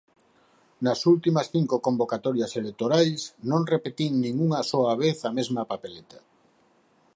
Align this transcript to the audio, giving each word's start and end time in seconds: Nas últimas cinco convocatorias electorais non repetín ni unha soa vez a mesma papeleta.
Nas 0.85 0.99
últimas 1.13 1.47
cinco 1.55 1.75
convocatorias 1.87 2.51
electorais 2.61 3.19
non 3.49 3.61
repetín 3.73 4.11
ni 4.21 4.31
unha 4.45 4.61
soa 4.71 4.93
vez 5.03 5.17
a 5.29 5.31
mesma 5.37 5.63
papeleta. 5.71 6.19